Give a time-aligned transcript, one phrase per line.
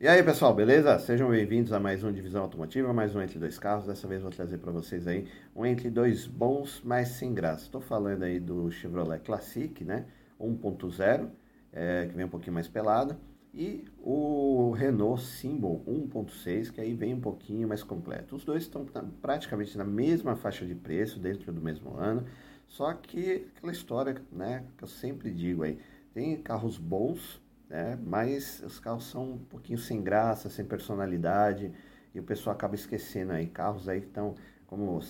[0.00, 0.96] E aí pessoal, beleza?
[1.00, 3.84] Sejam bem-vindos a mais um Divisão Automotiva, mais um Entre Dois Carros.
[3.84, 7.64] Dessa vez vou trazer para vocês aí um Entre Dois bons, mas sem graça.
[7.64, 10.06] Estou falando aí do Chevrolet Classic, né?
[10.40, 11.28] 1.0,
[11.72, 13.16] é, que vem um pouquinho mais pelado.
[13.52, 18.36] E o Renault Symbol 1.6, que aí vem um pouquinho mais completo.
[18.36, 18.86] Os dois estão
[19.20, 22.24] praticamente na mesma faixa de preço, dentro do mesmo ano.
[22.68, 25.76] Só que aquela história, né, que eu sempre digo aí,
[26.14, 27.98] tem carros bons, né?
[28.04, 31.72] Mas os carros são um pouquinho sem graça, sem personalidade,
[32.14, 33.46] e o pessoal acaba esquecendo aí.
[33.46, 34.34] Carros aí que estão,
[34.66, 35.00] como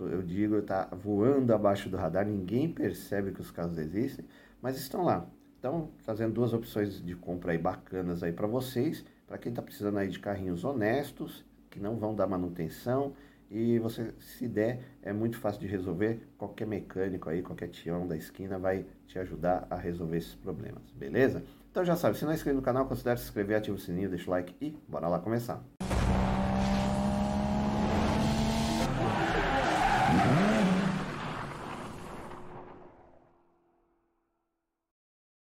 [0.00, 4.24] eu digo, tá voando abaixo do radar, ninguém percebe que os carros existem,
[4.60, 5.28] mas estão lá.
[5.58, 9.98] Então, fazendo duas opções de compra aí bacanas aí para vocês, para quem está precisando
[9.98, 13.12] aí de carrinhos honestos, que não vão dar manutenção,
[13.50, 16.20] e você, se der, é muito fácil de resolver.
[16.36, 21.42] Qualquer mecânico aí, qualquer tião da esquina vai te ajudar a resolver esses problemas, beleza?
[21.70, 24.08] Então já sabe, se não é inscrito no canal, considere se inscrever, ativa o sininho,
[24.08, 25.62] deixa o like e bora lá começar.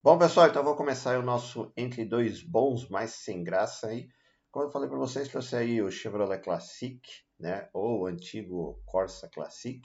[0.02, 4.08] Bom pessoal, então vou começar o nosso entre dois bons, mas sem graça aí.
[4.50, 7.00] Como eu falei para vocês, trouxe aí o Chevrolet Classic,
[7.38, 9.80] né, ou o antigo Corsa Classic,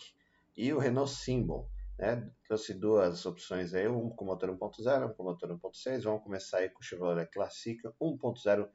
[0.56, 1.70] e o Renault Symbol.
[1.98, 2.30] Né?
[2.46, 6.04] Trouxe duas opções aí, um com motor 1.0, um com motor 1.6.
[6.04, 8.70] Vamos começar aí com o Chevrolet Classic 1.0,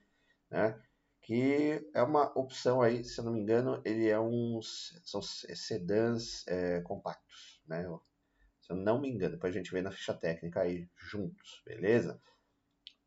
[0.50, 0.80] né?
[1.22, 6.46] que é uma opção aí, se eu não me engano, ele é um são sedãs
[6.48, 7.84] é, compactos, né?
[8.60, 12.20] Se eu não me engano, depois a gente vê na ficha técnica aí juntos, beleza?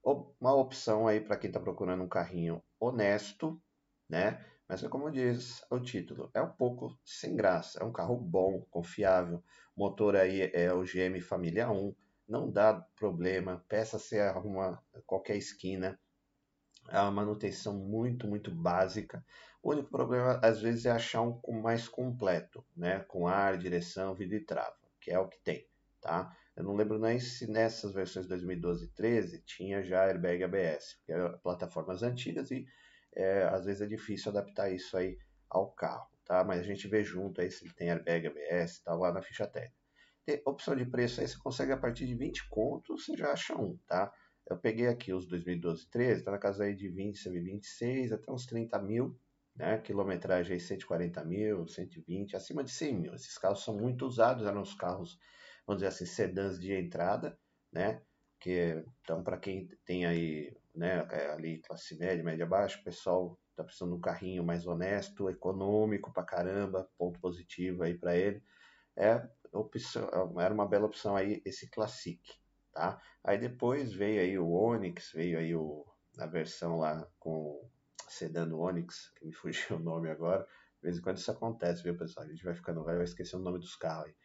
[0.03, 3.61] Uma opção aí para quem está procurando um carrinho honesto,
[4.07, 4.45] né?
[4.67, 7.79] Mas é como diz o título, é um pouco sem graça.
[7.81, 9.43] É um carro bom, confiável.
[9.75, 11.95] Motor aí é o GM Família 1,
[12.27, 13.63] não dá problema.
[13.67, 15.99] Peça se arruma qualquer esquina.
[16.89, 19.25] É uma manutenção muito, muito básica.
[19.61, 22.99] O único problema, às vezes, é achar um mais completo, né?
[23.07, 25.65] Com ar, direção, vidro e trava, que é o que tem,
[26.01, 26.35] tá?
[26.55, 31.13] Eu não lembro nem se nessas versões 2012 e 13 tinha já airbag ABS, porque
[31.13, 32.65] eram plataformas antigas e
[33.15, 35.17] é, às vezes é difícil adaptar isso aí
[35.49, 36.43] ao carro, tá?
[36.43, 39.47] Mas a gente vê junto aí se ele tem airbag ABS, tá lá na ficha
[39.47, 39.75] técnica.
[40.25, 43.55] Tem opção de preço aí, você consegue a partir de 20 contos, você já acha
[43.59, 44.11] um, tá?
[44.47, 48.45] Eu peguei aqui os 2012 13, tá na casa aí de 20, 26, até uns
[48.45, 49.17] 30 mil,
[49.55, 49.77] né?
[49.79, 53.13] Quilometragem aí 140 mil, 120, acima de 100 mil.
[53.13, 55.17] Esses carros são muito usados, eram os carros,
[55.65, 57.37] vamos dizer assim, sedãs de entrada,
[57.71, 58.01] né?
[58.39, 63.39] Que, então, para quem tem aí né, é, ali classe média, média baixa, o pessoal
[63.53, 68.43] está precisando de um carrinho mais honesto, econômico pra caramba, ponto positivo aí para ele.
[68.95, 70.09] É opção,
[70.39, 72.19] era uma bela opção aí esse Classic,
[72.71, 73.01] tá?
[73.23, 75.85] Aí depois veio aí o Onix, veio aí o,
[76.17, 77.67] a versão lá com
[78.07, 80.43] sedã do Onix, que me fugiu o nome agora.
[80.43, 82.25] De vez em quando isso acontece, viu, pessoal?
[82.25, 84.15] A gente vai ficando vai, vai esquecer o nome dos carros aí.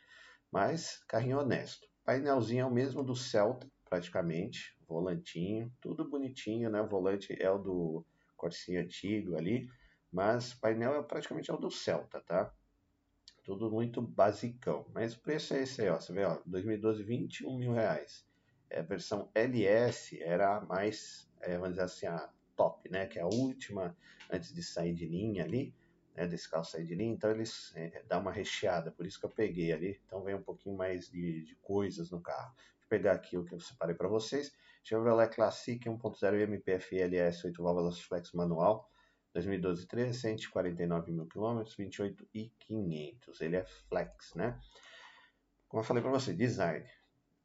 [0.50, 1.86] Mas carrinho honesto.
[2.04, 6.80] Painelzinho é o mesmo do Celta, praticamente, volantinho, tudo bonitinho, né?
[6.80, 8.06] O volante é o do
[8.38, 9.68] Corsinha antigo ali,
[10.10, 12.54] mas o painel é praticamente é o do Celta, tá?
[13.44, 14.86] Tudo muito basicão.
[14.94, 15.98] Mas o preço é esse aí, ó.
[15.98, 18.26] Você vê, ó, 2012, 21 mil reais.
[18.70, 23.06] É, a versão LS era a mais, é, vamos dizer assim, a top, né?
[23.06, 23.96] Que é a última
[24.30, 25.74] antes de sair de linha ali,
[26.14, 26.26] né?
[26.26, 27.12] Desse carro sair de linha.
[27.12, 30.00] Então eles é, dá uma recheada, por isso que eu peguei ali.
[30.06, 32.54] Então vem um pouquinho mais de, de coisas no carro.
[32.88, 34.52] Pegar aqui o que eu separei para vocês.
[34.82, 38.90] Chevrolet Classic 1.0 MPF LS 8 válvulas flex manual,
[39.34, 43.40] 2012 13, 149 mil quilômetros, 28 e 500.
[43.40, 44.58] Ele é flex, né?
[45.68, 46.86] Como eu falei para você, design.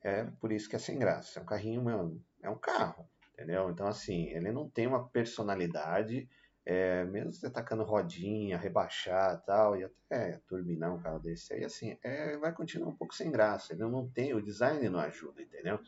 [0.02, 1.40] É por isso que é sem graça.
[1.40, 3.70] É um carrinho, mano, é um carro, entendeu?
[3.70, 6.30] Então, assim, ele não tem uma personalidade
[6.66, 11.98] é, mesmo você tacando rodinha, rebaixar tal, e até turbinar um carro desse aí, assim,
[12.02, 13.74] é, vai continuar um pouco sem graça.
[13.74, 15.80] Ele não tem, o design não ajuda, entendeu?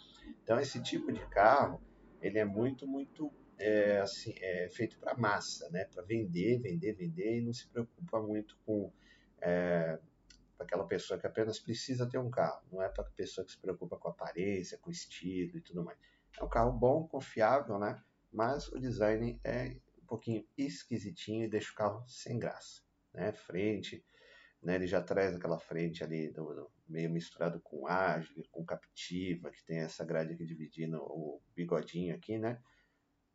[0.44, 1.82] Então, esse tipo de carro,
[2.22, 5.86] ele é muito, muito é, assim, é feito para massa, né?
[5.86, 8.92] Para vender, vender, vender, e não se preocupa muito com
[9.42, 9.98] é,
[10.60, 12.62] aquela pessoa que apenas precisa ter um carro.
[12.70, 15.98] Não é para a pessoa que se preocupa com aparência, com estilo e tudo mais.
[16.38, 17.98] É um carro bom, confiável, né?
[18.30, 22.82] Mas o design é um pouquinho esquisitinho e deixa o carro sem graça.
[23.12, 23.34] Né?
[23.34, 24.06] Frente,
[24.62, 24.76] né?
[24.76, 29.66] ele já traz aquela frente ali do, do meio misturado com ágil, com captiva, que
[29.66, 32.62] tem essa grade aqui dividindo o bigodinho aqui, né?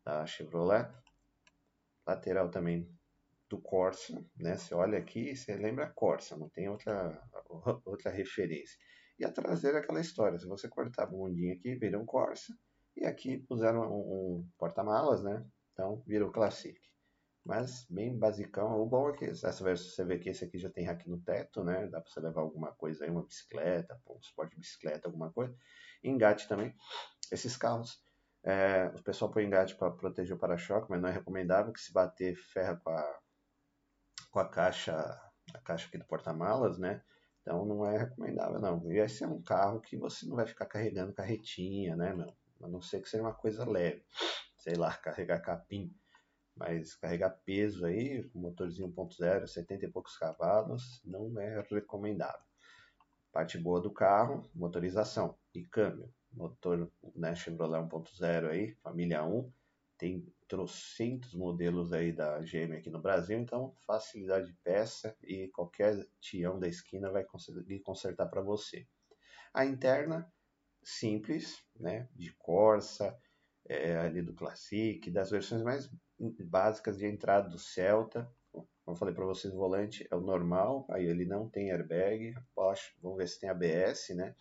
[0.03, 0.89] Da Chevrolet.
[2.07, 2.89] Lateral também
[3.49, 4.57] do Corsa, né?
[4.57, 7.21] Você olha aqui, você lembra Corsa, não tem outra,
[7.85, 8.77] outra referência.
[9.19, 12.57] E a traseira é aquela história, se você cortar a bundinha aqui, vira um Corsa.
[12.95, 15.45] E aqui puseram um, um porta-malas, né?
[15.73, 16.79] Então, virou Classic.
[17.43, 18.79] Mas bem basicão.
[18.79, 21.87] O bom é que você vê que esse aqui já tem aqui no teto, né?
[21.87, 25.55] Dá para você levar alguma coisa aí, uma bicicleta, um suporte de bicicleta, alguma coisa.
[26.03, 26.75] Engate também.
[27.31, 27.99] Esses carros,
[28.43, 31.91] é, o pessoal põe engate para proteger o para-choque, mas não é recomendável que se
[31.91, 33.19] bater ferra com a,
[34.29, 34.95] com a caixa,
[35.53, 37.01] a caixa aqui do porta-malas, né?
[37.41, 38.91] Então não é recomendável não.
[38.91, 42.31] E esse é um carro que você não vai ficar carregando carretinha, né, meu?
[42.61, 44.05] A não ser que seja uma coisa leve.
[44.61, 45.91] Sei lá, carregar capim.
[46.55, 52.45] Mas carregar peso aí, com motorzinho 1.0, 70 e poucos cavalos, não é recomendável.
[53.31, 56.13] Parte boa do carro, motorização e câmbio.
[56.31, 59.51] Motor né, Chevrolet 1.0 aí, família 1.
[59.97, 66.07] Tem trocentos modelos aí da GM aqui no Brasil, então facilidade de peça e qualquer
[66.19, 68.87] tião da esquina vai conseguir consertar para você.
[69.53, 70.31] A interna,
[70.83, 73.17] simples, né, de Corsa,
[73.71, 75.89] é, ali do Classic, das versões mais
[76.45, 78.29] básicas de entrada do Celta.
[78.51, 82.35] Como eu falei para vocês, o volante é o normal, aí ele não tem airbag.
[83.01, 84.35] Vamos ver se tem ABS, né?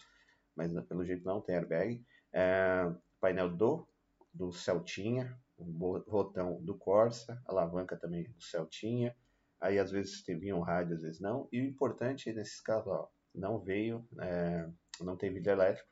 [0.57, 2.05] Mas pelo jeito não tem airbag.
[2.33, 3.87] É, painel do,
[4.35, 9.15] do Celtinha, o botão do Corsa, alavanca também do Celtinha.
[9.61, 11.49] Aí às vezes tem um rádio, às vezes não.
[11.53, 14.69] E o importante nesses carros, ó, não veio, é,
[15.01, 15.89] não tem vidro elétrico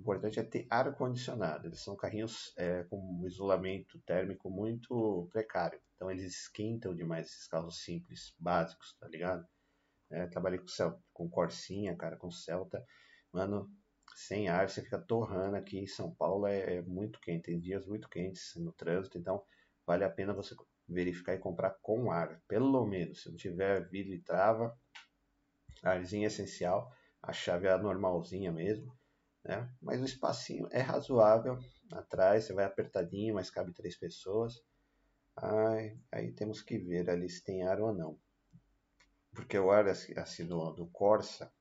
[0.00, 1.66] o importante é ter ar-condicionado.
[1.66, 5.78] Eles são carrinhos é, com isolamento térmico muito precário.
[5.94, 9.46] Então eles esquentam demais esses carros simples, básicos, tá ligado?
[10.10, 12.82] É, trabalhei com, Celta, com Corsinha, cara, com Celta.
[13.30, 13.70] Mano,
[14.16, 17.44] sem ar, você fica torrando aqui em São Paulo, é, é muito quente.
[17.44, 19.42] Tem dias muito quentes no trânsito, então
[19.86, 20.54] vale a pena você
[20.88, 22.40] verificar e comprar com ar.
[22.48, 24.74] Pelo menos, se não tiver vidro e trava,
[25.82, 26.90] arzinho é essencial.
[27.22, 28.98] A chave é a normalzinha mesmo
[29.44, 29.68] né?
[29.80, 31.58] Mas o espacinho é razoável
[31.92, 34.54] atrás, você vai apertadinho, mas cabe três pessoas.
[35.36, 38.18] Ai, aí temos que ver ali se tem ar ou não.
[39.32, 41.52] Porque o ar assim, do, do Corsa,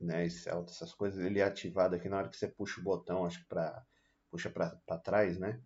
[0.00, 3.40] né, essas coisas, ele é ativado aqui na hora que você puxa o botão, acho
[3.40, 3.84] que para
[4.30, 5.60] puxa para trás, né?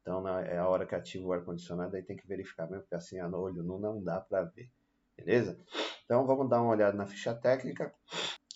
[0.00, 2.82] Então na, é a hora que ativa o ar condicionado, aí tem que verificar mesmo,
[2.82, 4.70] porque assim a olho nu não dá para ver.
[5.16, 5.58] Beleza?
[6.04, 7.92] Então vamos dar uma olhada na ficha técnica.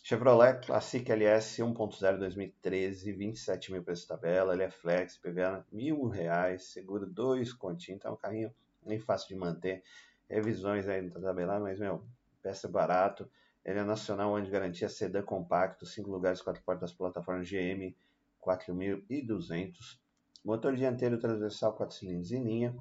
[0.08, 6.66] Chevrolet Classic LS 1.0 2013, 27 mil preço tabela, ele é flex, PVA mil reais,
[6.66, 7.52] seguro dois
[7.88, 8.54] então é um carrinho
[8.84, 9.82] nem fácil de manter,
[10.30, 12.06] revisões aí no tabelado, mas meu,
[12.40, 13.28] peça barato,
[13.64, 17.92] ele é nacional, ano de garantia, sedã compacto, 5 lugares, 4 portas, plataforma GM
[18.38, 20.00] 4200,
[20.44, 22.76] motor dianteiro transversal 4 cilindros em linha,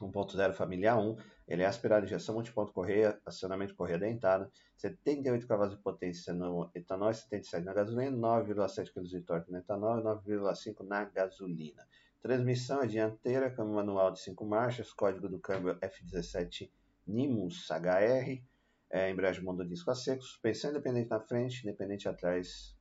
[0.00, 1.16] 1.0 família 1,
[1.46, 7.10] ele é aspirado, injeção multiponto correia, acionamento correia dentada, 78 cavalos de potência no etanol
[7.10, 11.86] e 77 na gasolina, 9,7 kg de torque no etanol e 9,5 na gasolina.
[12.20, 16.70] Transmissão é dianteira, câmbio manual de 5 marchas, código do câmbio F17
[17.06, 18.42] Nimus HR,
[18.90, 22.76] é, embreagem disco a seco, suspensão independente na frente, independente atrás,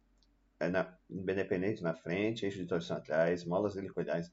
[0.60, 4.32] é, na, independente na frente, eixo de torção atrás, molas helicoidais,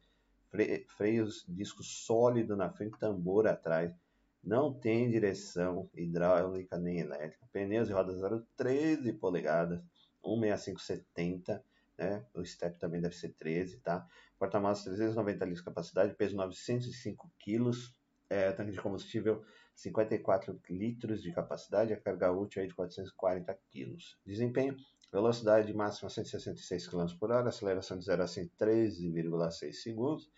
[0.97, 3.95] freios disco sólido na frente, tambor atrás,
[4.43, 8.21] não tem direção hidráulica nem elétrica, pneus e rodas
[8.57, 9.83] 13 polegadas,
[10.23, 11.65] 16570,
[11.97, 12.25] né?
[12.35, 14.07] O step também deve ser 13, tá?
[14.39, 17.95] Porta-malas 390 litros de capacidade, peso 905 quilos,
[18.29, 19.45] é, tanque de combustível
[19.75, 24.19] 54 litros de capacidade, a carga útil aí de 440 quilos.
[24.25, 24.77] Desempenho,
[25.15, 30.29] velocidade máxima 166 km por hora, aceleração de 0 a 100 13,6 segundos.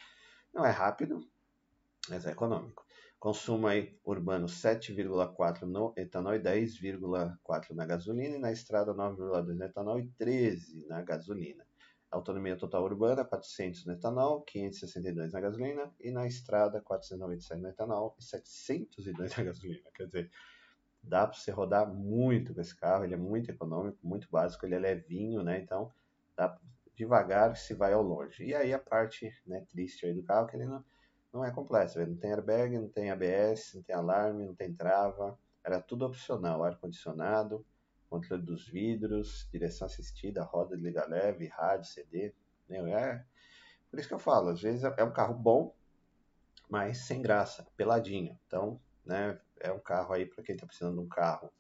[0.53, 1.27] Não é rápido,
[2.11, 2.85] mas é econômico.
[3.19, 9.65] Consumo aí urbano 7,4 no etanol e 10,4 na gasolina, e na estrada 9,2 no
[9.65, 11.67] etanol e 13 na gasolina.
[12.11, 18.15] Autonomia total urbana 400 no etanol, 562 na gasolina, e na estrada 497 no etanol
[18.19, 19.91] e 702 na gasolina.
[19.95, 20.31] Quer dizer,
[21.07, 24.75] dá para você rodar muito com esse carro, ele é muito econômico, muito básico, ele
[24.75, 25.61] é levinho, né?
[25.61, 25.93] Então,
[26.37, 26.59] dá
[26.95, 28.45] devagar se vai ao longe.
[28.45, 30.85] E aí a parte né, triste aí do carro, que ele não
[31.37, 31.99] não é completo.
[32.05, 35.39] Não tem airbag, não tem ABS, não tem alarme, não tem trava.
[35.63, 37.65] Era tudo opcional, ar-condicionado,
[38.09, 42.35] controle dos vidros, direção assistida, roda de liga leve, rádio, CD.
[42.69, 43.25] Meu, é...
[43.91, 45.75] Por isso que eu falo, às vezes é um carro bom,
[46.69, 48.39] mas sem graça, peladinho.
[48.47, 51.53] Então, né, é um carro aí para quem está precisando de um carro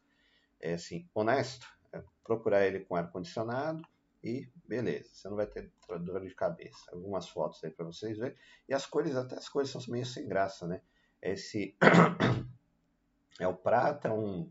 [0.60, 3.82] é assim, honesto, é procurar ele com ar-condicionado,
[4.22, 6.90] e beleza, você não vai ter dor de cabeça.
[6.92, 8.36] Algumas fotos aí para vocês verem.
[8.68, 10.80] E as cores, até as cores são meio sem graça, né?
[11.22, 11.76] Esse
[13.38, 14.50] é o prata, um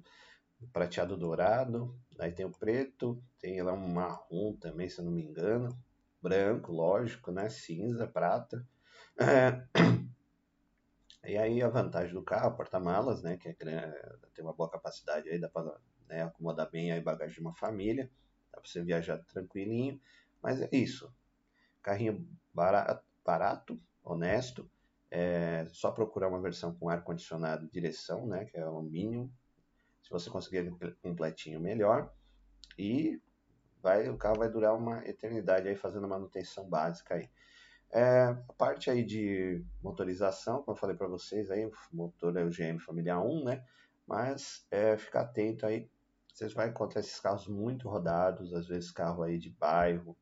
[0.72, 5.24] prateado dourado, aí tem o preto, tem lá um marrom também, se eu não me
[5.24, 5.78] engano,
[6.22, 7.50] branco, lógico, né?
[7.50, 8.66] Cinza, prata.
[9.20, 9.62] É...
[11.28, 13.56] E aí a vantagem do carro, porta-malas, né, que é,
[14.34, 18.12] tem uma boa capacidade aí, dá para né, acomodar bem a bagagem de uma família,
[18.52, 20.00] dá para você viajar tranquilinho,
[20.42, 21.12] mas é isso.
[21.82, 24.70] Carrinho barato, barato honesto,
[25.10, 29.34] é só procurar uma versão com ar-condicionado direção, né, que é o mínimo.
[30.04, 32.14] Se você conseguir completinho, melhor.
[32.78, 33.20] E
[33.82, 37.30] vai, o carro vai durar uma eternidade aí fazendo manutenção básica aí.
[37.96, 42.44] É, a parte aí de motorização, como eu falei para vocês, aí, o motor é
[42.44, 43.66] o GM Familiar 1, né?
[44.06, 45.90] Mas é, ficar atento aí,
[46.34, 50.14] vocês vão encontrar esses carros muito rodados, às vezes carro aí de bairro,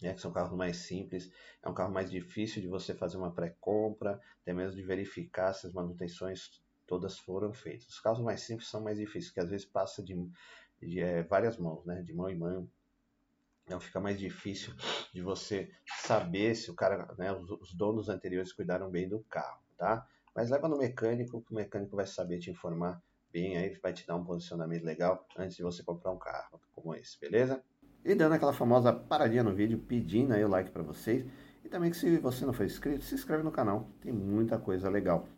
[0.00, 3.34] né, que são carros mais simples, é um carro mais difícil de você fazer uma
[3.34, 7.88] pré-compra, até mesmo de verificar se as manutenções todas foram feitas.
[7.88, 10.14] Os carros mais simples são mais difíceis, porque às vezes passa de,
[10.80, 12.70] de é, várias mãos, né, de mão em mão,
[13.68, 14.72] então fica mais difícil
[15.12, 15.70] de você
[16.00, 20.06] saber se o cara, né, os, os donos anteriores cuidaram bem do carro, tá?
[20.34, 22.98] Mas leva no mecânico, que o mecânico vai saber te informar
[23.30, 26.94] bem aí, vai te dar um posicionamento legal antes de você comprar um carro como
[26.94, 27.62] esse, beleza?
[28.02, 31.26] E dando aquela famosa paradinha no vídeo, pedindo aí o like para vocês.
[31.62, 34.88] E também que se você não for inscrito, se inscreve no canal, tem muita coisa
[34.88, 35.28] legal.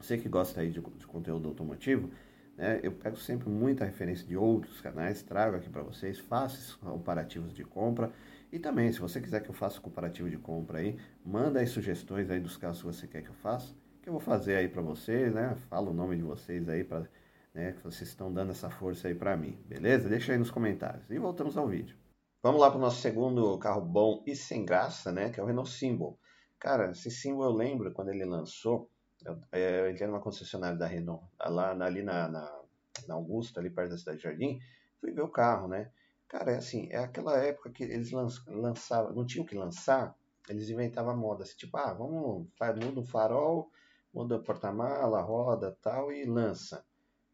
[0.00, 2.10] Você que gosta aí de, de conteúdo automotivo,
[2.58, 7.54] né, eu pego sempre muita referência de outros canais, trago aqui para vocês, faço comparativos
[7.54, 8.12] de compra.
[8.50, 12.28] E também, se você quiser que eu faça comparativo de compra aí, manda aí sugestões
[12.30, 13.72] aí dos casos que você quer que eu faça,
[14.02, 15.54] que eu vou fazer aí para vocês, né?
[15.70, 17.06] Fala o nome de vocês aí para
[17.54, 20.08] né, que vocês estão dando essa força aí para mim, beleza?
[20.08, 21.08] Deixa aí nos comentários.
[21.10, 21.96] E voltamos ao vídeo.
[22.42, 25.46] Vamos lá para o nosso segundo carro bom e sem graça, né, que é o
[25.46, 26.18] Renault Symbol.
[26.58, 28.90] Cara, esse Symbol eu lembro quando ele lançou,
[29.28, 32.60] eu, é, ele era uma concessionária da Renault, lá ali na, na,
[33.06, 34.60] na Augusta, ali perto da Cidade de Jardim,
[35.00, 35.90] fui ver o carro, né?
[36.26, 38.10] Cara, é assim, é aquela época que eles
[38.46, 40.14] lançavam, não tinham que lançar,
[40.48, 42.48] eles inventavam moda, assim, tipo, ah, vamos,
[42.82, 43.70] muda o farol,
[44.12, 46.84] muda o porta-mala, roda tal, e lança.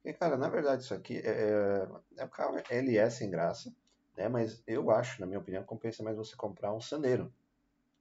[0.04, 3.74] E, cara, na verdade, isso aqui é, é, é carro LS sem graça,
[4.16, 4.28] né?
[4.28, 7.32] Mas eu acho, na minha opinião, compensa mais você comprar um Sandero,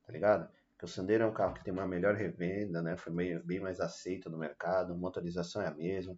[0.05, 0.49] tá ligado?
[0.83, 2.97] Porque o Sandero é um carro que tem uma melhor revenda, né?
[2.97, 6.17] Foi meio, bem mais aceito no mercado, motorização é a mesma,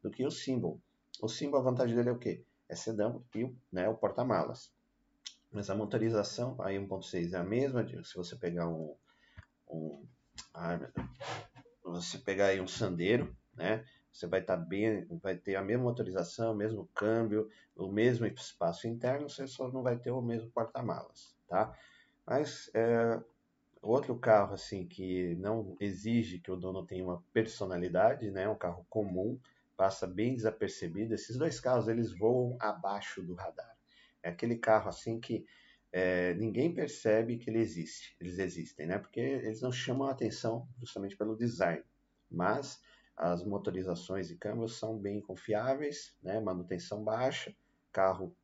[0.00, 0.80] do que o Symbol.
[1.20, 2.44] O Symbol, a vantagem dele é o quê?
[2.68, 4.72] É sedã e né, o porta-malas.
[5.50, 8.94] Mas a motorização, aí 1.6 é a mesma, se você pegar um,
[9.68, 10.06] um
[10.54, 10.78] ai,
[11.82, 13.84] você pegar aí um Sandero, né?
[14.12, 18.24] você vai estar tá bem, vai ter a mesma motorização, o mesmo câmbio, o mesmo
[18.24, 21.76] espaço interno, você só não vai ter o mesmo porta-malas, tá?
[22.24, 23.20] Mas é,
[23.88, 28.48] outro carro assim que não exige que o dono tenha uma personalidade, né?
[28.48, 29.38] Um carro comum,
[29.76, 31.14] passa bem desapercebido.
[31.14, 33.76] Esses dois carros eles voam abaixo do radar.
[34.22, 35.46] É aquele carro assim que
[35.92, 38.16] é, ninguém percebe que ele existe.
[38.20, 38.98] Eles existem, né?
[38.98, 41.82] Porque eles não chamam a atenção justamente pelo design,
[42.30, 42.80] mas
[43.16, 46.38] as motorizações e câmbios são bem confiáveis, né?
[46.38, 47.54] manutenção baixa,
[47.90, 48.36] carro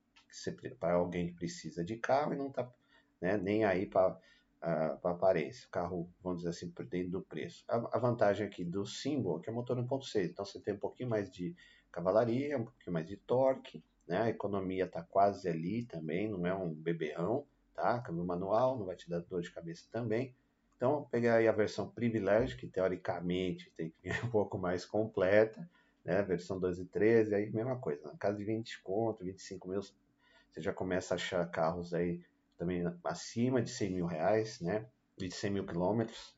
[0.81, 2.73] para alguém que precisa de carro e não está
[3.21, 4.19] né, nem aí para
[4.63, 5.69] a aparência.
[5.71, 7.65] Carro, vamos dizer assim, por dentro do preço.
[7.69, 10.79] A, a vantagem aqui do Symbol é que é motor 1.6, então você tem um
[10.79, 11.55] pouquinho mais de
[11.91, 14.23] cavalaria, um pouquinho mais de torque, né?
[14.23, 17.99] a economia está quase ali também, não é um beberrão, tá?
[18.01, 20.35] câmbio manual, não vai te dar dor de cabeça também.
[20.77, 25.69] Então, peguei aí a versão privilégio, que teoricamente tem que vir um pouco mais completa,
[26.05, 26.23] né?
[26.23, 28.03] Versão 12 e 13, aí mesma coisa.
[28.05, 32.21] Na casa de 20 conto, 25 mil, você já começa a achar carros aí
[32.57, 34.87] também acima de 100 mil reais, né?
[35.17, 36.37] De 100 mil quilômetros,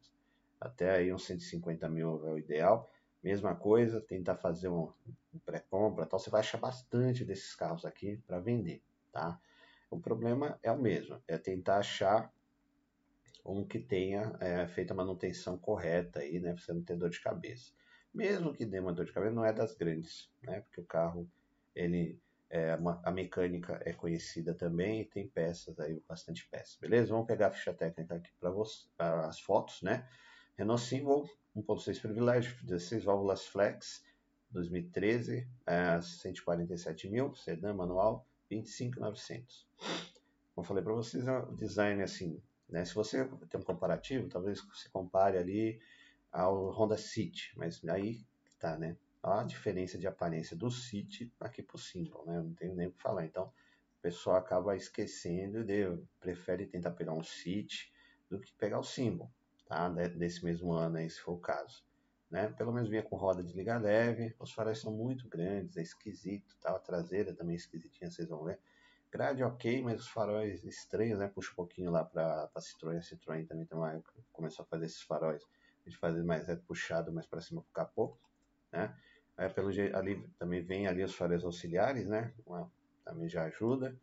[0.60, 2.90] até aí uns 150 mil é o ideal.
[3.22, 4.92] Mesma coisa, tentar fazer um,
[5.44, 9.40] pré-compra, tal, você vai achar bastante desses carros aqui para vender, tá?
[9.90, 12.32] O problema é o mesmo, é tentar achar
[13.44, 17.10] um que tenha é, feito a manutenção correta aí, né, para você não ter dor
[17.10, 17.72] de cabeça.
[18.12, 21.30] Mesmo que dê uma dor de cabeça, não é das grandes, né, porque o carro,
[21.74, 22.18] ele,
[22.54, 27.12] é, a mecânica é conhecida também e tem peças aí, bastante peças, beleza?
[27.12, 28.30] Vamos pegar a ficha técnica aqui
[28.96, 30.08] para as fotos, né?
[30.56, 34.04] Renault Symbol 1.6 Privilégio, 16 válvulas flex,
[34.50, 39.66] 2013, é, 147 mil, sedã manual, 25.900.
[40.54, 42.84] Como falei para vocês, é um design assim né?
[42.84, 45.80] Se você tem um comparativo, talvez você compare ali
[46.32, 48.26] ao Honda City, mas aí
[48.58, 48.96] tá, né?
[49.26, 52.42] A diferença de aparência do City aqui pro Symbol, né?
[52.42, 53.24] Não tenho nem o que falar.
[53.24, 57.90] Então, o pessoal acaba esquecendo de prefere tentar pegar um City
[58.28, 59.32] do que pegar o Symbol,
[59.64, 59.88] tá?
[59.88, 61.82] Desse mesmo ano aí, se for o caso.
[62.30, 62.48] Né?
[62.48, 66.54] Pelo menos vinha com roda de liga leve, os faróis são muito grandes, é esquisito,
[66.60, 66.76] tá?
[66.76, 68.60] A traseira também é esquisitinha, vocês vão ver.
[69.10, 71.28] Grade ok, mas os faróis estranhos, né?
[71.28, 72.98] Puxa um pouquinho lá para a Citroën.
[72.98, 74.02] A Citroën também tem uma
[74.32, 75.42] começou a fazer esses faróis
[75.86, 78.18] de fazer mais é puxado mais para cima pro capô,
[78.70, 78.94] né?
[79.36, 82.32] Aí, pelo ali também vem ali os faróis auxiliares, né?
[82.46, 82.70] Uma,
[83.04, 83.96] também já ajuda.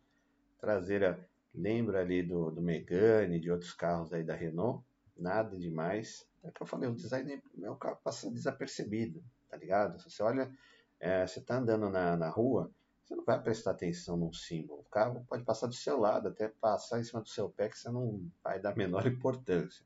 [0.60, 4.84] Traseira lembra ali do, do Megane, de outros carros aí da Renault,
[5.16, 6.26] nada demais.
[6.42, 9.98] É o que eu falei, o design é um carro passa desapercebido, tá ligado?
[10.00, 10.50] Se você olha,
[10.98, 12.70] é, você tá andando na, na rua,
[13.04, 14.80] você não vai prestar atenção num símbolo.
[14.80, 17.78] O carro pode passar do seu lado, até passar em cima do seu pé, que
[17.78, 19.84] você não vai dar a menor importância.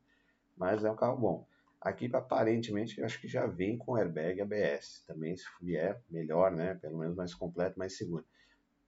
[0.57, 1.47] Mas é um carro bom.
[1.87, 5.05] Aqui, aparentemente, eu acho que já vem com airbag ABS.
[5.07, 6.75] Também, se vier, melhor, né?
[6.75, 8.27] Pelo menos mais completo, mais seguro.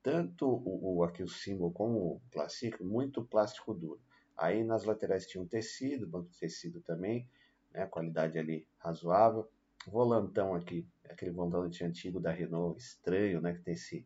[0.02, 4.00] Tanto o, o aqui o símbolo como o Classic, muito plástico duro.
[4.36, 7.30] Aí nas laterais tinha um tecido, banco de tecido também,
[7.72, 7.86] né?
[7.86, 9.48] Qualidade ali razoável.
[9.86, 13.54] Volantão aqui, aquele volante antigo da Renault, estranho, né?
[13.54, 14.04] Que tem esse,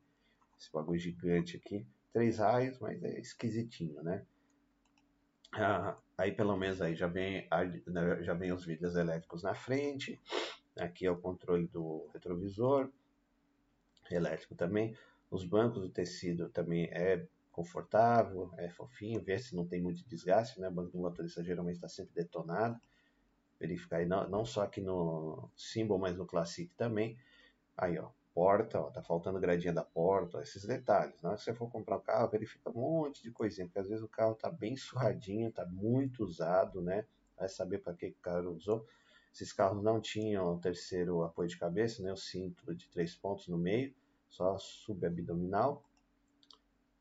[0.60, 1.86] esse bagulho gigante aqui.
[2.12, 4.26] Três raios, mas é esquisitinho, né?
[5.54, 7.48] Ah, aí pelo menos aí já vem,
[7.86, 10.20] né, já vem os vidros elétricos na frente.
[10.78, 12.88] Aqui é o controle do retrovisor,
[14.08, 14.96] elétrico também.
[15.30, 20.60] Os bancos do tecido também é confortável, é fofinho, vê se não tem muito desgaste,
[20.60, 20.68] né?
[20.68, 22.80] O banco do motorista geralmente está sempre detonado.
[23.58, 27.18] Verificar aí, não, não só aqui no Symbol, mas no Classic também.
[27.76, 31.20] Aí, ó, porta, ó, tá faltando gradinha da porta, ó, esses detalhes.
[31.22, 33.88] Na hora que você for comprar um carro, verifica um monte de coisinha, porque às
[33.88, 37.04] vezes o carro tá bem surradinho, tá muito usado, né?
[37.38, 38.86] Vai saber para que o cara usou.
[39.34, 42.12] Esses carros não tinham o terceiro apoio de cabeça, né?
[42.12, 43.94] O cinto de três pontos no meio,
[44.28, 45.82] só subabdominal,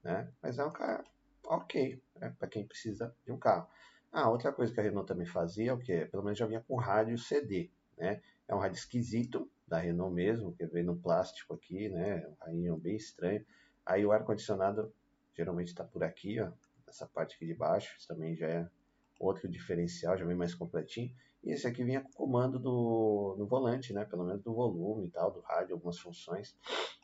[0.04, 0.32] né?
[0.42, 1.06] Mas é um carro
[1.46, 2.34] ok, né?
[2.40, 3.68] para quem precisa de um carro.
[4.12, 6.06] Ah, outra coisa que a Renault também fazia, é o que?
[6.06, 8.22] Pelo menos já vinha com rádio CD, né?
[8.48, 12.28] É um rádio esquisito, da Renault mesmo, que vem no plástico aqui, né?
[12.28, 13.44] Um rainho bem estranho.
[13.86, 14.94] Aí o ar-condicionado
[15.34, 16.52] geralmente está por aqui, ó,
[16.86, 17.96] nessa parte aqui de baixo.
[17.98, 18.70] Isso também já é
[19.18, 21.16] outro diferencial, já vem mais completinho.
[21.42, 24.04] E esse aqui vinha com comando do, no volante, né?
[24.04, 26.54] Pelo menos do volume e tal, do rádio, algumas funções.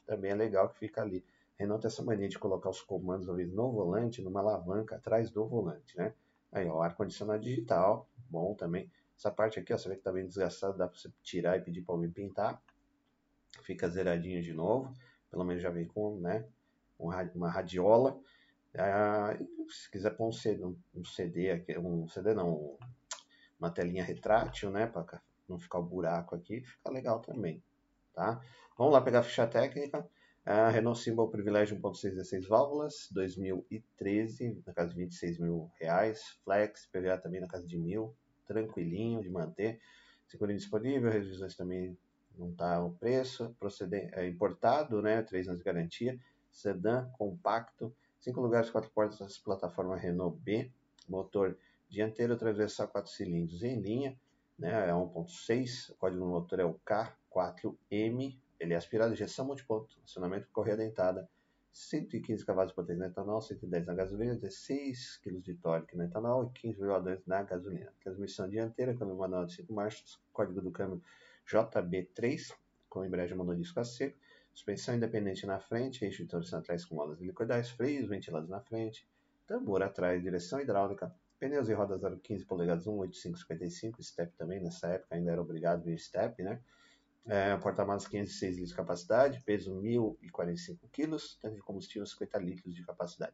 [0.06, 1.24] Também é legal que fica ali.
[1.58, 5.48] Renault tem essa mania de colocar os comandos ali no volante, numa alavanca atrás do
[5.48, 6.14] volante, né?
[6.52, 8.92] Aí, ó, ar-condicionado digital, bom também.
[9.18, 11.62] Essa parte aqui, ó, você vê que tá bem desgastado, dá para você tirar e
[11.62, 12.62] pedir para alguém pintar.
[13.64, 14.94] Fica zeradinho de novo.
[15.32, 16.48] Pelo menos já vem com, né,
[17.00, 18.20] uma radiola.
[18.78, 19.36] Ah,
[19.70, 22.78] se quiser pôr um CD, um CD aqui, um CD não,
[23.60, 27.64] uma telinha retrátil, né, para não ficar o buraco aqui, fica legal também,
[28.14, 28.40] tá?
[28.78, 30.08] Vamos lá pegar a ficha técnica.
[30.72, 36.22] Renault Symbol Privilégio 1.616 válvulas, 2013, na casa de 26 mil reais.
[36.44, 38.16] Flex, PVA também na casa de mil
[38.48, 39.80] tranquilinho de manter.
[40.28, 41.98] Segurinho disponível, revisões também
[42.38, 43.56] não está o preço.
[43.60, 45.22] Proceder, é importado, né?
[45.22, 46.20] 3 anos de garantia.
[46.52, 50.72] Sedã compacto, 5 lugares, 4 portas, plataforma Renault B.
[51.08, 51.58] Motor
[51.90, 54.20] dianteiro transversal 4 cilindros em linha,
[54.58, 54.90] né?
[54.90, 55.92] É 1.6.
[55.92, 58.38] O código do motor é o K4M.
[58.60, 61.30] Ele é aspirado, injeção multiponto, acionamento correia dentada
[61.72, 66.52] 115 cavalos de potência no etanol, 110 na gasolina, 16 kg de tórico no etanol
[66.56, 67.94] e 15,2 na gasolina.
[68.02, 71.02] Transmissão dianteira, câmbio manual de 5 marchas, código do câmbio
[71.48, 72.54] JB3,
[72.90, 74.18] com embreagem monodisco a seco,
[74.54, 79.08] suspensão independente na frente, eixo de torção atrás com molas helicoidais, freios ventilados na frente,
[79.46, 85.32] tambor atrás, direção hidráulica, pneus e rodas 0,15 polegadas 18555, step também, nessa época ainda
[85.32, 86.60] era obrigado vir step, né?
[87.30, 92.86] É, Porta-malas 506 litros de capacidade, peso 1.045 kg, tanque de combustível 50 litros de
[92.86, 93.34] capacidade.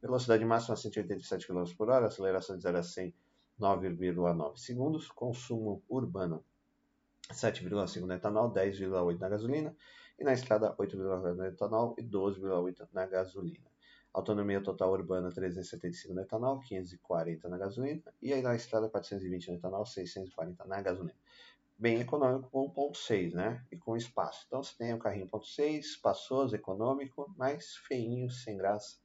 [0.00, 3.14] Velocidade máxima 187 km por hora, aceleração de 0 a 100
[3.60, 6.44] 9,9 segundos, consumo urbano
[7.30, 9.76] 7,5 no etanol, 10,8 na gasolina,
[10.18, 13.70] e na estrada 8,9 no etanol e 12,8 na gasolina.
[14.12, 19.56] Autonomia total urbana 375 no etanol, 540 na gasolina, e aí na estrada 420 no
[19.56, 21.18] etanol, 640 na gasolina
[21.82, 23.66] bem econômico com 1.6, né?
[23.72, 24.44] E com espaço.
[24.46, 28.98] Então você tem o carrinho 1.6, espaçoso, econômico, mas feinho, sem graça.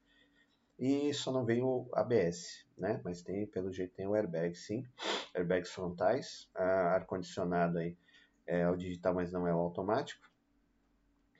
[0.77, 3.01] E só não veio o ABS, né?
[3.03, 4.85] Mas tem, pelo jeito, tem o airbag, sim.
[5.33, 7.97] Airbags frontais, ar-condicionado aí
[8.45, 10.29] é o digital, mas não é o automático.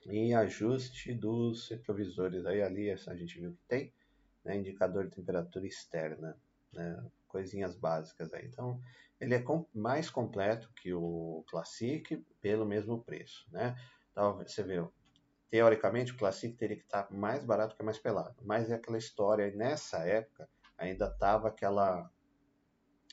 [0.06, 3.92] E ajuste dos retrovisores aí ali, a gente viu que tem,
[4.44, 4.56] né?
[4.56, 6.36] Indicador de temperatura externa,
[6.72, 7.00] né?
[7.28, 8.46] Coisinhas básicas aí.
[8.46, 8.80] Então,
[9.20, 13.76] ele é com, mais completo que o Classic pelo mesmo preço, né?
[14.12, 14.84] Então, você vê,
[15.50, 19.50] teoricamente o Classic teria que estar mais barato que mais pelado, mas é aquela história,
[19.54, 22.10] nessa época ainda estava aquela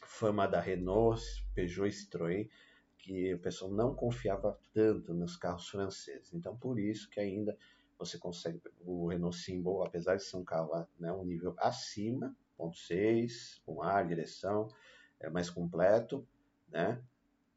[0.03, 1.21] fama da Renault,
[1.53, 2.49] Peugeot e Citroën,
[2.97, 6.33] que o pessoal não confiava tanto nos carros franceses.
[6.33, 7.57] Então, por isso que ainda
[7.97, 12.77] você consegue o Renault Symbol, apesar de ser um carro né, um nível acima, ponto
[12.77, 14.67] 6, com ar, direção,
[15.19, 16.28] é mais completo,
[16.69, 17.01] né?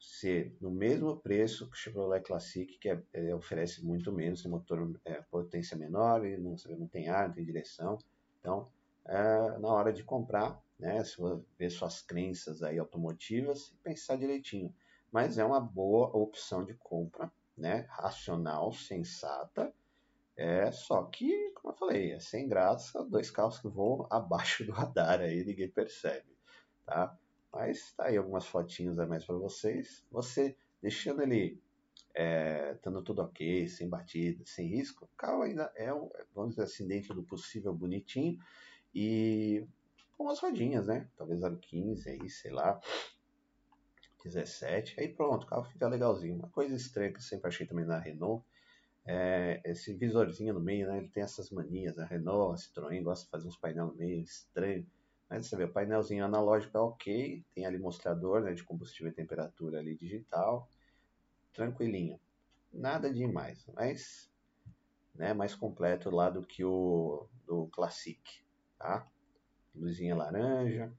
[0.00, 4.98] ser no mesmo preço que o Chevrolet Classic, que é, é, oferece muito menos, motor
[5.04, 7.98] é, potência menor, e não, não tem ar, não tem direção.
[8.40, 8.70] Então,
[9.04, 14.72] é, na hora de comprar, né, se você ver suas crenças aí automotivas, pensar direitinho.
[15.10, 19.72] Mas é uma boa opção de compra, né, racional, sensata.
[20.36, 24.70] É só que, como eu falei, é sem graça, dois carros que voam abaixo do
[24.70, 26.28] radar aí, ninguém percebe,
[26.86, 27.18] tá?
[27.52, 30.04] Mas tá aí algumas fotinhas a mais para vocês.
[30.10, 31.60] Você deixando ele
[32.14, 35.88] é, estando tudo ok, sem batida, sem risco, o carro ainda é,
[36.34, 38.38] vamos dizer assim, dentro do possível bonitinho
[38.94, 39.64] e
[40.16, 41.08] com umas rodinhas, né?
[41.16, 42.80] Talvez 15 aí, sei lá,
[44.24, 46.34] 17, aí pronto, o carro fica legalzinho.
[46.34, 48.44] Uma coisa estranha que eu sempre achei também na Renault
[49.06, 50.98] é esse visorzinho no meio, né?
[50.98, 54.20] Ele tem essas manias, a Renault, a Citroën gosta de fazer uns painéis no meio
[54.20, 54.86] estranho.
[55.28, 59.14] Mas você vê, o painelzinho analógico é ok, tem ali mostrador né, de combustível e
[59.14, 60.68] temperatura ali digital,
[61.52, 62.18] tranquilinho.
[62.72, 64.30] Nada demais, mas
[65.14, 68.20] né, mais completo lá do que o do Classic,
[68.78, 69.06] tá?
[69.74, 70.92] Luzinha laranja,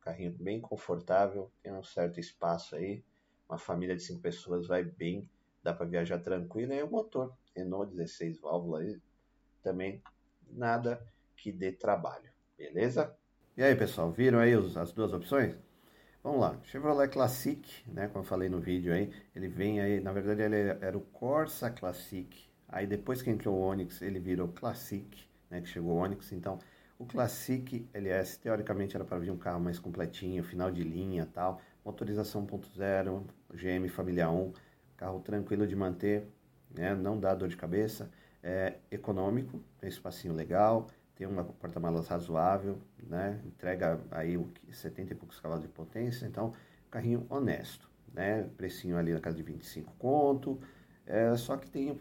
[0.00, 3.02] carrinho bem confortável, tem um certo espaço aí,
[3.48, 5.28] uma família de cinco pessoas vai bem,
[5.62, 8.98] dá para viajar tranquilo, e o motor Renault 16 válvulas
[9.62, 10.02] também
[10.48, 13.16] nada que dê trabalho, beleza?
[13.60, 15.54] E aí, pessoal, viram aí as duas opções?
[16.24, 20.12] Vamos lá, Chevrolet Classic, né, como eu falei no vídeo aí, ele vem aí, na
[20.12, 22.34] verdade ele era o Corsa Classic,
[22.66, 25.06] aí depois que entrou o Onix, ele virou Classic,
[25.50, 26.58] né, que chegou o Onix, então
[26.98, 31.60] o Classic LS, teoricamente era para vir um carro mais completinho, final de linha tal,
[31.84, 34.54] motorização 1.0, GM Família 1,
[34.96, 36.26] carro tranquilo de manter,
[36.74, 38.10] né, não dá dor de cabeça,
[38.42, 40.86] é econômico, tem espacinho legal,
[41.20, 43.38] tem uma porta-malas razoável, né?
[43.44, 46.54] Entrega aí o 70 e poucos cavalos de potência, então
[46.90, 48.48] carrinho honesto, né?
[48.56, 50.58] Precinho ali na casa de 25 conto.
[51.04, 51.94] É, só que tem,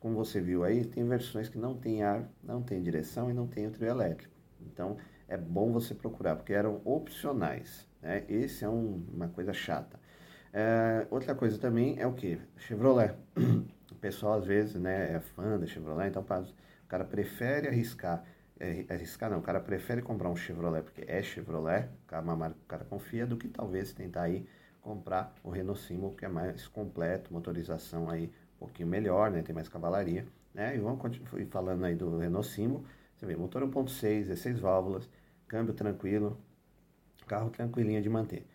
[0.00, 3.46] como você viu aí, tem versões que não tem ar, não tem direção e não
[3.46, 4.34] tem o trio elétrico.
[4.60, 4.96] Então
[5.28, 7.86] é bom você procurar, porque eram opcionais.
[8.02, 8.24] Né?
[8.28, 10.00] Esse é um, uma coisa chata.
[10.52, 12.40] É, outra coisa também é o que?
[12.56, 13.14] Chevrolet.
[13.90, 18.22] O pessoal às vezes né, é fã da Chevrolet, então o cara prefere arriscar
[18.88, 22.64] arriscar não, o cara prefere comprar um Chevrolet porque é Chevrolet, é uma marca que
[22.64, 24.46] o cara confia, do que talvez tentar aí
[24.80, 29.54] comprar o Renault Simo, que é mais completo, motorização aí um pouquinho melhor, né, tem
[29.54, 32.84] mais cavalaria, né, e vamos continuar falando aí do Renault Simo,
[33.16, 35.08] você vê, motor 1.6, 16 válvulas,
[35.48, 36.38] câmbio tranquilo,
[37.26, 38.46] carro tranquilinho de manter.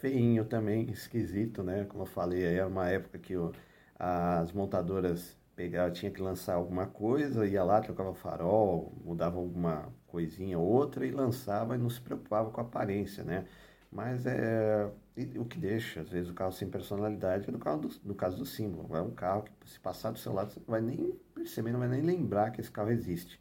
[0.00, 3.52] Feinho também, esquisito, né, como eu falei, aí é uma época que o,
[3.98, 10.58] as montadoras pegava, tinha que lançar alguma coisa, ia lá, trocava farol, mudava alguma coisinha
[10.58, 13.46] ou outra e lançava e não se preocupava com a aparência, né?
[13.90, 14.90] Mas é
[15.38, 18.36] o que deixa, às vezes, o carro sem personalidade é no, carro do, no caso
[18.36, 18.94] do símbolo.
[18.94, 21.80] É um carro que, se passar do seu lado, você não vai nem perceber, não
[21.80, 23.40] vai nem lembrar que esse carro existe,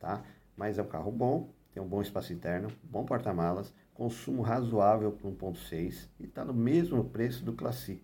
[0.00, 0.24] tá?
[0.56, 5.30] Mas é um carro bom, tem um bom espaço interno, bom porta-malas, consumo razoável para
[5.30, 8.02] 1.6 e está no mesmo preço do Classic,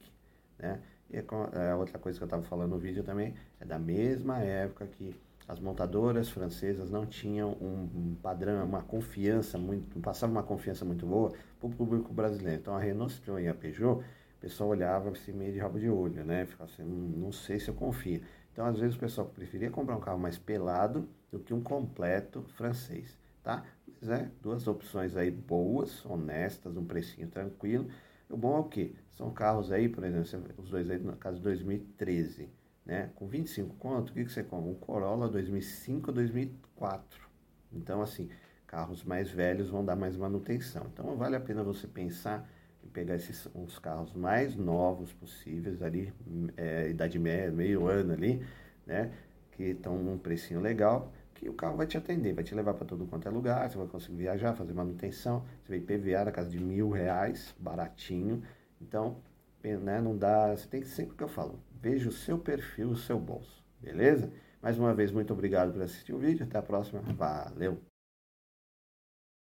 [0.57, 0.81] né?
[1.11, 1.25] E é,
[1.71, 5.15] é outra coisa que eu estava falando no vídeo também é da mesma época que
[5.49, 11.33] as montadoras francesas não tinham um, padrão, uma confiança muito, passavam uma confiança muito boa
[11.59, 12.61] para o público brasileiro.
[12.61, 15.89] Então a Renault Citroën e a Peugeot, o pessoal olhava assim meio de rabo de
[15.89, 16.45] olho, né?
[16.45, 18.21] Ficava assim, hum, não sei se eu confio.
[18.53, 22.45] Então às vezes o pessoal preferia comprar um carro mais pelado do que um completo
[22.55, 23.65] francês, tá?
[23.87, 27.89] Mas é, duas opções aí boas, honestas, um precinho tranquilo.
[28.29, 28.93] O bom é o quê?
[29.13, 32.51] São carros aí, por exemplo, os dois aí, no caso de 2013,
[32.89, 33.11] né?
[33.15, 34.71] Com 25 conto, o que, que você compra?
[34.71, 37.29] Um Corolla 2005 2004.
[37.71, 38.31] Então, assim,
[38.67, 40.87] carros mais velhos vão dar mais manutenção.
[40.91, 42.49] Então, vale a pena você pensar
[42.83, 46.13] em pegar esses uns carros mais novos possíveis ali,
[46.57, 48.43] é, idade média, meio ano ali,
[48.87, 49.13] né?
[49.53, 52.85] Que estão num precinho legal que o carro vai te atender, vai te levar para
[52.85, 56.51] todo quanto é lugar, você vai conseguir viajar, fazer manutenção, você vai IPVA na casa
[56.51, 58.43] de mil reais, baratinho.
[58.81, 59.19] Então,
[59.63, 62.97] né, não dá, você tem que sempre que eu falo, veja o seu perfil, o
[62.97, 64.33] seu bolso, beleza?
[64.61, 67.88] Mais uma vez, muito obrigado por assistir o vídeo, até a próxima, valeu!